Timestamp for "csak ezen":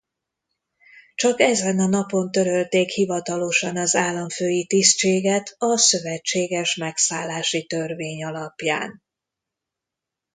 1.15-1.79